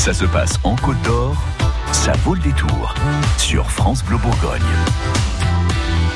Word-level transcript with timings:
Ça 0.00 0.14
se 0.14 0.24
passe 0.24 0.58
en 0.64 0.76
Côte 0.76 0.96
d'Or, 1.02 1.36
ça 1.92 2.12
vaut 2.24 2.34
le 2.34 2.40
détour 2.40 2.94
sur 3.36 3.70
France 3.70 4.02
Bleu 4.02 4.16
Bourgogne. 4.16 4.62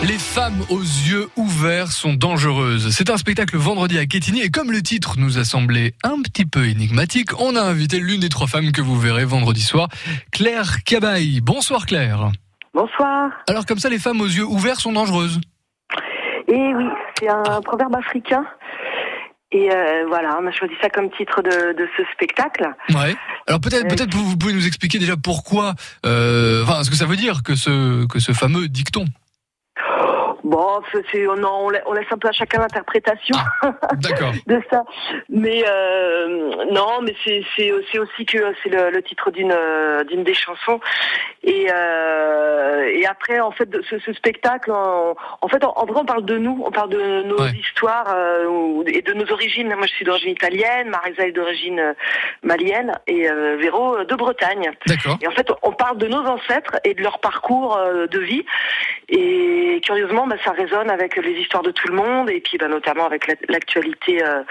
Les 0.03 0.17
femmes 0.17 0.63
aux 0.71 0.81
yeux 0.81 1.29
ouverts 1.37 1.89
sont 1.89 2.15
dangereuses. 2.15 2.97
C'est 2.97 3.11
un 3.11 3.19
spectacle 3.19 3.59
vendredi 3.59 3.99
à 3.99 4.07
Quetigny 4.07 4.41
et 4.41 4.49
comme 4.49 4.73
le 4.73 4.81
titre 4.81 5.17
nous 5.19 5.37
a 5.37 5.45
semblé 5.45 5.93
un 6.03 6.23
petit 6.23 6.47
peu 6.47 6.67
énigmatique, 6.67 7.39
on 7.39 7.57
a 7.57 7.61
invité 7.61 7.99
l'une 8.01 8.21
des 8.21 8.31
trois 8.31 8.47
femmes 8.47 8.73
que 8.73 8.81
vous 8.81 8.99
verrez 8.99 9.27
vendredi 9.27 9.61
soir, 9.61 9.89
Claire 10.33 10.83
Cabaye. 10.85 11.43
Bonsoir 11.43 11.85
Claire. 11.85 12.31
Bonsoir. 12.73 13.33
Alors 13.51 13.67
comme 13.67 13.81
ça, 13.81 13.91
les 13.91 13.99
femmes 13.99 14.23
aux 14.23 14.27
yeux 14.27 14.47
ouverts 14.47 14.81
sont 14.81 14.95
dangereuses 14.95 15.43
Et 16.49 16.75
oui, 16.75 16.89
c'est 17.19 17.29
un 17.29 17.61
proverbe 17.61 17.95
africain. 17.97 18.47
Et 19.57 19.71
euh, 19.71 20.05
voilà, 20.09 20.37
on 20.43 20.47
a 20.49 20.51
choisi 20.51 20.75
ça 20.83 20.91
comme 20.91 21.11
titre 21.13 21.41
de, 21.41 21.79
de 21.79 21.89
ce 21.97 22.03
spectacle. 22.13 22.67
Ouais. 22.91 23.15
Alors 23.47 23.61
peut-être, 23.61 23.85
Euh, 23.85 23.89
peut-être 23.89 24.13
vous 24.13 24.25
vous 24.25 24.37
pouvez 24.37 24.53
nous 24.53 24.67
expliquer 24.67 24.99
déjà 24.99 25.17
pourquoi, 25.17 25.75
euh, 26.05 26.65
enfin, 26.65 26.83
ce 26.83 26.91
que 26.91 26.97
ça 26.97 27.07
veut 27.07 27.15
dire 27.15 27.45
que 27.45 27.55
ce 27.55 28.05
que 28.07 28.19
ce 28.19 28.33
fameux 28.33 28.67
dicton. 28.67 29.05
Bon, 30.45 30.81
on, 31.65 31.71
la- 31.71 31.83
on 31.89 31.93
laisse 31.95 32.07
un 32.11 32.19
peu 32.19 32.29
à 32.29 32.33
chacun 32.33 32.61
l'interprétation 32.61 33.35
D'accord. 33.95 34.33
de 34.47 34.61
ça. 34.71 34.85
Mais 35.31 35.65
euh, 35.67 36.51
non, 36.71 37.01
mais 37.03 37.15
c'est, 37.25 37.43
aussi 37.99 38.27
que 38.27 38.39
c'est 38.63 38.69
le, 38.69 38.91
le 38.91 39.03
titre 39.03 39.31
d'une, 39.31 39.53
euh, 39.53 40.05
d'une 40.05 40.23
des 40.23 40.35
chansons. 40.35 40.81
Et, 41.43 41.67
euh, 41.73 42.85
et 42.95 43.07
après, 43.07 43.41
en 43.41 43.51
fait, 43.53 43.69
ce, 43.89 43.99
ce 43.99 44.13
spectacle, 44.13 44.71
en, 44.71 45.15
en 45.41 45.49
fait, 45.49 45.65
en, 45.65 45.73
en 45.77 45.87
vrai, 45.87 46.01
on 46.03 46.05
parle 46.07 46.25
de 46.25 46.37
nous, 46.39 46.63
on 46.67 46.71
parle 46.71 46.91
de 46.91 47.23
nos 47.23 47.35
Ouais. 47.41 47.51
histoires 47.59 48.15
euh, 48.15 48.83
et 48.87 49.03
de 49.03 49.13
nos 49.13 49.31
origines. 49.33 49.69
Moi, 49.75 49.87
je 49.87 49.93
suis 49.95 50.05
d'origine 50.05 50.31
italienne, 50.31 50.89
Marisa 50.89 51.27
est 51.27 51.33
d'origine 51.33 51.81
euh, 51.81 51.93
malienne 52.43 52.93
et 53.07 53.29
euh, 53.29 53.57
Véro 53.57 54.05
de 54.05 54.15
Bretagne. 54.15 54.71
D'accord. 54.87 55.19
Et 55.21 55.27
en 55.27 55.33
fait, 55.33 55.49
on 55.63 55.73
parle 55.73 55.99
de 55.99 56.07
nos 56.07 56.25
ancêtres 56.27 56.77
et 56.85 56.95
de 56.95 57.03
leur 57.03 57.19
parcours 57.19 57.79
de 58.11 58.19
vie. 58.21 58.45
Et 59.09 59.81
curieusement, 59.85 60.27
bah, 60.37 60.43
ça 60.45 60.51
résonne 60.53 60.91
avec 60.91 61.17
les 61.17 61.33
histoires 61.33 61.63
de 61.63 61.71
tout 61.71 61.89
le 61.89 61.95
monde 61.95 62.31
et 62.31 62.41
puis 62.41 62.59
bah, 62.59 62.69
notamment 62.69 63.07
avec 63.07 63.27
la- 63.27 63.35
l'actualité 63.49 64.25
euh, 64.25 64.43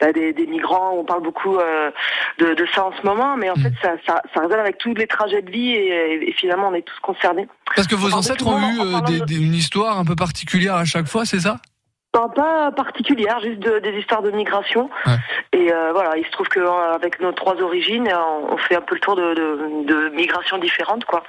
bah, 0.00 0.12
des, 0.12 0.32
des 0.32 0.46
migrants. 0.46 0.92
On 0.96 1.04
parle 1.04 1.22
beaucoup 1.22 1.56
euh, 1.58 1.90
de, 2.38 2.54
de 2.54 2.66
ça 2.74 2.84
en 2.84 2.92
ce 2.92 3.04
moment, 3.06 3.36
mais 3.36 3.50
en 3.50 3.54
Mm. 3.56 3.62
fait, 3.62 3.72
ça, 3.82 3.92
ça, 4.06 4.22
ça 4.34 4.40
résonne 4.40 4.60
avec 4.60 4.78
tous 4.78 4.94
les 4.94 5.06
trajets 5.06 5.42
de 5.42 5.50
vie 5.50 5.72
et, 5.72 6.28
et 6.28 6.32
finalement, 6.32 6.68
on 6.68 6.74
est 6.74 6.82
tous 6.82 6.98
concernés. 7.00 7.46
Parce 7.76 7.86
que 7.88 7.94
vos 7.94 8.12
ancêtres 8.14 8.46
ont 8.46 8.58
eu 8.58 8.80
euh, 8.80 9.00
des- 9.02 9.20
des- 9.20 9.36
une 9.40 9.54
histoire 9.54 9.98
un 9.98 10.04
peu 10.04 10.16
particulière 10.16 10.74
à 10.76 10.84
chaque 10.84 11.06
fois, 11.08 11.24
c'est 11.24 11.40
ça? 11.40 11.56
Pas, 12.12 12.28
pas 12.28 12.70
particulière, 12.72 13.40
juste 13.40 13.60
de- 13.60 13.78
des 13.78 13.92
histoires 13.98 14.20
de 14.22 14.30
migration. 14.30 14.90
Ouais. 15.06 15.14
Et 15.54 15.72
euh, 15.72 15.92
voilà, 15.92 16.16
il 16.18 16.26
se 16.26 16.30
trouve 16.30 16.46
qu'avec 16.48 17.20
nos 17.20 17.32
trois 17.32 17.60
origines, 17.62 18.06
on, 18.12 18.52
on 18.52 18.56
fait 18.58 18.76
un 18.76 18.82
peu 18.82 18.94
le 18.94 19.00
tour 19.00 19.16
de, 19.16 19.32
de, 19.34 19.84
de 19.86 20.08
migrations 20.10 20.58
différentes, 20.58 21.04
quoi. 21.06 21.22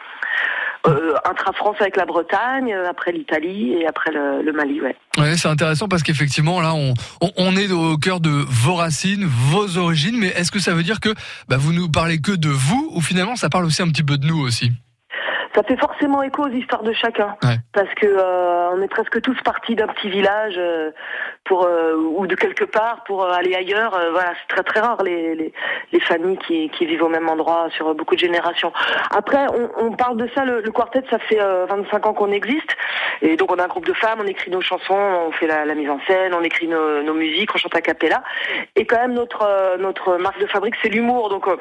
Euh, 0.86 1.14
intra-France 1.24 1.78
avec 1.80 1.96
la 1.96 2.06
Bretagne, 2.06 2.74
euh, 2.74 2.90
après 2.90 3.14
l'Italie 3.14 3.72
et 3.72 3.88
après 3.88 4.12
le, 4.12 4.42
le 4.42 4.52
Mali, 4.52 4.82
ouais. 4.82 4.96
Ouais, 5.18 5.38
c'est 5.38 5.48
intéressant 5.48 5.88
parce 5.88 6.04
qu'effectivement 6.04 6.60
là, 6.60 6.74
on, 6.74 6.94
on, 7.38 7.56
est 7.56 7.72
au 7.72 7.98
cœur 7.98 8.20
de 8.20 8.30
vos 8.30 8.76
racines, 8.76 9.24
vos 9.24 9.78
origines, 9.78 10.18
mais 10.18 10.28
est-ce 10.28 10.52
que 10.52 10.60
ça 10.60 10.74
veut 10.74 10.84
dire 10.84 11.00
que 11.00 11.14
bah, 11.48 11.56
vous 11.58 11.72
nous 11.72 11.88
parlez 11.88 12.20
que 12.20 12.34
de 12.34 12.50
vous 12.50 12.92
ou 12.94 13.00
finalement 13.00 13.38
ça 13.38 13.50
parle 13.50 13.64
aussi 13.64 13.82
un 13.82 13.88
petit 13.88 14.04
peu 14.04 14.18
de 14.18 14.28
nous 14.28 14.40
aussi? 14.40 14.72
Ça 15.56 15.62
fait 15.64 15.78
forcément 15.78 16.24
écho 16.24 16.44
aux 16.44 16.50
histoires 16.50 16.82
de 16.84 16.94
chacun, 16.94 17.36
Ouais. 17.44 17.58
parce 17.74 17.94
que 17.96 18.08
euh, 18.08 18.70
on 18.72 18.82
est 18.82 18.88
presque 18.88 19.22
tous 19.22 19.40
partis 19.44 19.76
d'un 19.76 19.88
petit 19.88 20.10
village 20.10 20.56
euh, 20.58 20.90
pour 21.46 21.66
euh, 21.66 21.94
ou 21.96 22.26
de 22.26 22.36
quelque 22.36 22.64
part 22.64 23.04
pour 23.06 23.24
euh, 23.24 23.32
aller 23.32 23.54
ailleurs. 23.54 23.94
Euh, 23.96 24.12
voilà, 24.12 24.34
c'est 24.42 24.56
très 24.56 24.64
très 24.64 24.80
rare 24.80 25.04
les, 25.04 25.36
les, 25.36 25.54
les 25.92 26.00
familles 26.00 26.38
qui, 26.40 26.70
qui 26.72 26.86
vivent 26.88 27.04
au 27.04 27.10
même 27.10 27.30
endroit 27.30 27.68
sur 27.76 27.94
beaucoup 27.94 28.16
de 28.16 28.20
générations. 28.20 28.74
Après, 29.16 29.46
on, 29.54 29.70
on 29.86 29.92
parle 29.92 30.18
de 30.18 30.28
ça. 30.34 30.44
Le, 30.44 30.62
le 30.62 30.72
quartet, 30.72 31.04
ça 31.12 31.20
fait 31.20 31.40
euh, 31.40 31.68
25 31.70 32.06
ans 32.08 32.14
qu'on 32.14 32.32
existe, 32.32 32.76
et 33.22 33.36
donc 33.38 33.52
on 33.52 33.60
a 33.60 33.64
un 33.66 33.68
groupe 33.68 33.86
de 33.86 33.94
femmes, 33.94 34.20
on 34.24 34.28
écrit 34.28 34.50
nos 34.50 34.62
chansons, 34.62 34.96
on 35.28 35.32
fait 35.34 35.46
la, 35.48 35.66
la 35.66 35.76
mise 35.76 35.90
en 35.90 36.00
scène, 36.08 36.34
on 36.34 36.42
écrit 36.42 36.68
nos, 36.68 37.04
nos 37.04 37.14
musiques, 37.14 37.54
on 37.54 37.60
chante 37.60 37.76
a 37.76 37.82
cappella. 37.82 38.24
Et 38.76 38.86
quand 38.88 38.98
même 39.00 39.14
notre 39.14 39.44
euh, 39.44 39.78
notre 39.78 40.18
marque 40.18 40.40
de 40.40 40.48
fabrique, 40.48 40.76
c'est 40.82 40.90
l'humour. 40.90 41.30
Donc 41.30 41.48
euh, 41.48 41.58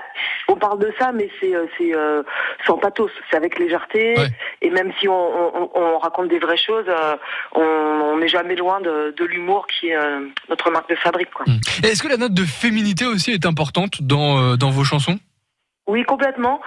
on 0.49 0.57
parle 0.57 0.79
de 0.79 0.91
ça, 0.99 1.13
mais 1.13 1.29
c'est 1.41 1.55
euh, 1.55 1.67
c'est 1.77 1.95
euh, 1.95 2.23
sans 2.67 2.79
pathos, 2.79 3.11
c'est 3.31 3.37
avec 3.37 3.59
légèreté. 3.59 3.82
Ouais. 3.95 4.29
Et 4.61 4.71
même 4.71 4.93
si 5.01 5.09
on, 5.09 5.13
on, 5.13 5.71
on 5.75 5.99
raconte 5.99 6.29
des 6.29 6.39
vraies 6.39 6.57
choses, 6.57 6.87
euh, 6.89 7.17
on 7.55 8.17
n'est 8.19 8.29
jamais 8.29 8.55
loin 8.55 8.81
de, 8.81 9.15
de 9.17 9.25
l'humour 9.25 9.67
qui 9.67 9.89
est 9.89 9.97
euh, 9.97 10.21
notre 10.49 10.71
marque 10.71 10.89
de 10.89 10.97
fabrique. 10.97 11.31
Quoi. 11.31 11.47
Et 11.83 11.89
Est-ce 11.89 12.03
que 12.03 12.09
la 12.09 12.17
note 12.17 12.35
de 12.35 12.45
féminité 12.45 13.05
aussi 13.07 13.31
est 13.33 13.47
importante 13.47 14.03
dans, 14.03 14.39
euh, 14.39 14.57
dans 14.57 14.71
vos 14.71 14.85
chansons? 14.85 15.19
Oui, 15.93 16.05
complètement. 16.05 16.61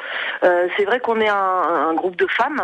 Euh, 0.44 0.68
c'est 0.78 0.86
vrai 0.86 1.00
qu'on 1.00 1.20
est 1.20 1.28
un, 1.28 1.62
un 1.90 1.94
groupe 1.96 2.16
de 2.16 2.28
femmes 2.28 2.64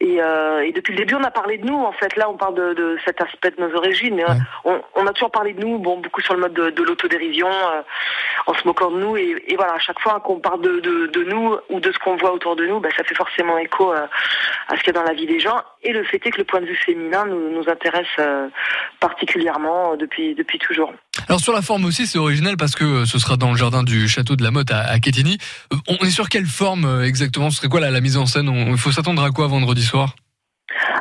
et, 0.00 0.22
euh, 0.22 0.60
et 0.66 0.72
depuis 0.72 0.92
le 0.94 0.98
début 1.02 1.14
on 1.16 1.22
a 1.22 1.30
parlé 1.30 1.58
de 1.58 1.66
nous. 1.66 1.76
En 1.90 1.92
fait, 1.92 2.16
là 2.16 2.30
on 2.30 2.36
parle 2.38 2.54
de, 2.54 2.72
de 2.72 2.96
cet 3.04 3.20
aspect 3.20 3.50
de 3.50 3.60
nos 3.60 3.74
origines, 3.76 4.14
mais 4.16 4.24
euh, 4.24 4.28
Ouais. 4.28 4.34
on, 4.64 5.02
on 5.02 5.06
a 5.06 5.12
toujours 5.12 5.30
parlé 5.30 5.52
de 5.52 5.60
nous, 5.64 5.78
bon 5.78 5.98
beaucoup 5.98 6.22
sur 6.22 6.32
le 6.34 6.40
mode 6.40 6.54
de, 6.54 6.70
de 6.70 6.82
l'autodérision, 6.82 7.48
euh, 7.48 7.82
en 8.46 8.54
se 8.54 8.66
moquant 8.66 8.90
de 8.90 8.98
nous. 8.98 9.16
Et, 9.18 9.30
et 9.48 9.56
voilà, 9.56 9.74
à 9.74 9.78
chaque 9.78 10.00
fois 10.00 10.20
qu'on 10.24 10.40
parle 10.40 10.62
de, 10.62 10.80
de, 10.80 11.06
de 11.08 11.22
nous 11.24 11.56
ou 11.68 11.80
de 11.80 11.92
ce 11.92 11.98
qu'on 11.98 12.16
voit 12.16 12.32
autour 12.32 12.56
de 12.56 12.64
nous, 12.64 12.80
bah, 12.80 12.88
ça 12.96 13.04
fait 13.04 13.14
forcément 13.14 13.58
écho 13.58 13.92
euh, 13.92 14.06
à 14.68 14.76
ce 14.76 14.80
qu'il 14.82 14.94
y 14.94 14.96
a 14.96 15.00
dans 15.00 15.06
la 15.06 15.12
vie 15.14 15.26
des 15.26 15.40
gens. 15.40 15.60
Et 15.82 15.92
le 15.92 16.04
fait 16.04 16.20
est 16.26 16.30
que 16.30 16.38
le 16.38 16.44
point 16.44 16.60
de 16.62 16.66
vue 16.66 16.76
féminin 16.76 17.26
nous, 17.26 17.50
nous 17.50 17.68
intéresse 17.68 18.06
euh, 18.18 18.48
particulièrement 19.00 19.92
euh, 19.92 19.96
depuis 19.96 20.34
depuis 20.34 20.58
toujours. 20.58 20.92
Alors 21.28 21.40
sur 21.40 21.52
la 21.52 21.60
forme 21.62 21.84
aussi, 21.84 22.06
c'est 22.06 22.18
original 22.18 22.56
parce 22.56 22.74
que 22.74 22.84
euh, 22.84 23.04
ce 23.04 23.18
sera 23.18 23.36
dans 23.36 23.50
le 23.50 23.56
jardin 23.56 23.82
du 23.82 24.08
château 24.08 24.34
de 24.36 24.42
la 24.42 24.50
Motte 24.50 24.70
à, 24.70 24.78
à. 24.80 24.94
Euh, 24.96 25.76
On 25.88 26.04
est 26.06 26.10
sur 26.10 26.28
quelle 26.28 26.46
forme 26.46 26.84
euh, 26.86 27.04
exactement? 27.04 27.50
Ce 27.50 27.58
serait 27.58 27.68
quoi 27.68 27.80
la, 27.80 27.90
la 27.90 28.00
mise 28.00 28.16
en 28.16 28.26
scène? 28.26 28.50
Il 28.68 28.78
faut 28.78 28.92
s'attendre 28.92 29.22
à 29.22 29.30
quoi 29.30 29.46
vendredi 29.46 29.82
soir? 29.82 30.14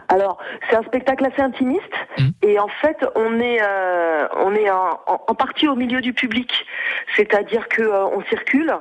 Alors, 0.10 0.38
c'est 0.70 0.78
un 0.78 0.84
spectacle 0.84 1.26
assez 1.26 1.42
intimiste 1.42 1.82
Mhm. 2.20 2.32
et 2.42 2.58
en 2.60 2.68
fait, 2.82 2.98
on 3.16 3.40
est 3.40 3.60
euh, 3.62 4.28
on 4.38 4.56
est 4.56 4.70
en, 4.72 5.00
en- 5.06 5.22
en 5.28 5.36
partie 5.36 5.68
au 5.68 5.76
milieu 5.76 6.02
du 6.02 6.14
public, 6.14 6.52
c'est-à-dire 7.16 7.68
que 7.68 7.84
euh, 7.84 8.06
on 8.08 8.24
circule 8.26 8.74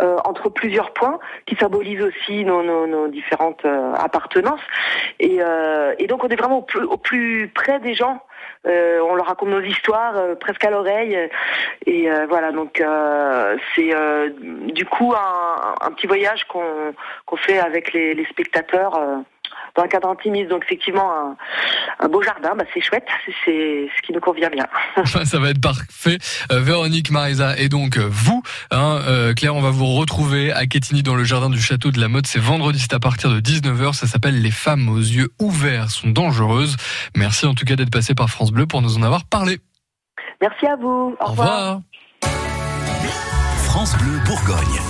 euh, 0.00 0.16
entre 0.24 0.48
plusieurs 0.48 0.92
points 0.94 1.18
qui 1.46 1.54
symbolisent 1.56 2.00
aussi 2.02 2.44
nos, 2.44 2.62
nos, 2.62 2.86
nos 2.86 3.08
différentes 3.08 3.64
appartenances 3.96 4.60
et, 5.20 5.38
et 5.98 6.06
donc 6.06 6.24
on 6.24 6.28
est 6.28 6.36
vraiment 6.36 6.58
au 6.58 6.62
plus, 6.62 6.84
au 6.84 6.96
plus 6.96 7.50
près 7.54 7.78
des 7.80 7.94
gens. 7.94 8.22
Euh, 8.66 9.00
on 9.08 9.14
leur 9.14 9.26
raconte 9.26 9.50
nos 9.50 9.60
histoires 9.60 10.16
euh, 10.16 10.34
presque 10.34 10.64
à 10.64 10.70
l'oreille 10.70 11.16
et 11.86 12.10
euh, 12.10 12.26
voilà 12.28 12.50
donc 12.50 12.82
c'est 13.74 13.94
du 14.72 14.84
coup 14.84 15.14
un, 15.14 15.90
petit 15.92 16.06
voyage 16.06 16.44
qu'on 16.44 17.36
fait 17.36 17.58
avec 17.58 17.92
les 17.92 18.26
spectateurs. 18.30 19.24
Dans 19.78 19.84
un 19.84 19.88
cadre 19.88 20.08
intimiste. 20.08 20.48
Donc 20.50 20.64
effectivement, 20.64 21.10
un, 21.10 21.36
un 22.00 22.08
beau 22.08 22.22
jardin, 22.22 22.54
bah, 22.56 22.64
c'est 22.74 22.80
chouette, 22.80 23.06
c'est- 23.44 23.88
ce 23.96 24.02
qui 24.02 24.12
nous 24.12 24.20
convient 24.20 24.50
bien. 24.50 24.66
Ça 25.24 25.38
va 25.38 25.50
être 25.50 25.60
parfait. 25.60 26.18
Euh, 26.52 26.60
Véronique, 26.60 27.10
Marisa 27.10 27.56
et 27.58 27.68
donc 27.68 27.96
euh, 27.96 28.06
vous, 28.10 28.42
hein, 28.70 29.00
euh, 29.06 29.34
Claire, 29.34 29.54
on 29.54 29.60
va 29.60 29.70
vous 29.70 29.86
retrouver 29.94 30.52
à 30.52 30.66
Quetigny 30.66 31.02
dans 31.02 31.14
le 31.14 31.24
jardin 31.24 31.50
du 31.50 31.60
château 31.60 31.90
de 31.90 32.00
la 32.00 32.08
Motte. 32.08 32.26
C'est 32.26 32.40
vendredi, 32.40 32.78
c'est 32.80 32.94
à 32.94 33.00
partir 33.00 33.30
de 33.30 33.40
19h. 33.40 33.94
Ça 33.94 34.06
s'appelle 34.06 34.42
Les 34.42 34.50
femmes 34.50 34.88
aux 34.88 34.98
yeux 34.98 35.28
ouverts 35.40 35.90
sont 35.90 36.08
dangereuses. 36.10 36.76
Merci 37.16 37.46
en 37.46 37.54
tout 37.54 37.64
cas 37.64 37.76
d'être 37.76 37.90
passé 37.92 38.14
par 38.14 38.28
France 38.30 38.50
Bleu 38.50 38.66
pour 38.66 38.82
nous 38.82 38.96
en 38.98 39.02
avoir 39.02 39.24
parlé. 39.24 39.58
Merci 40.40 40.66
à 40.66 40.76
vous. 40.76 41.16
Au, 41.20 41.24
Au 41.24 41.26
revoir. 41.30 41.80
France 43.64 43.96
Bleu 43.98 44.18
Bourgogne. 44.26 44.80